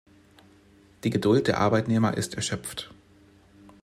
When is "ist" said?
2.17-2.33